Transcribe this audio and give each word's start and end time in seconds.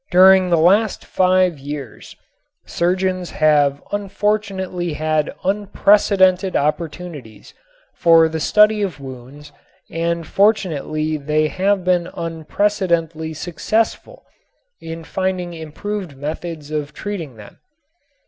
During 0.09 0.49
the 0.49 0.57
last 0.57 1.05
five 1.05 1.59
years 1.59 2.15
surgeons 2.65 3.29
have 3.29 3.83
unfortunately 3.91 4.93
had 4.93 5.31
unprecedented 5.43 6.55
opportunities 6.55 7.53
for 7.93 8.27
the 8.27 8.39
study 8.39 8.81
of 8.81 8.99
wounds 8.99 9.51
and 9.91 10.25
fortunately 10.25 11.17
they 11.17 11.49
have 11.49 11.83
been 11.83 12.09
unprecedentedly 12.15 13.35
successful 13.35 14.25
in 14.81 15.03
finding 15.03 15.53
improved 15.53 16.17
methods 16.17 16.71
of 16.71 16.93
treating 16.95 17.35
them. 17.35 17.59